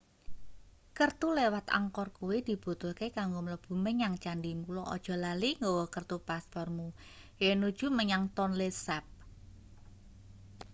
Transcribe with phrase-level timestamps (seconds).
[0.97, 6.87] kertu liwat angkor kuwi dibutuhke kanggo mlebu menyang candhi mula aja lali nggawa kertu paspormu
[7.41, 9.05] yennuju menyang tonle sap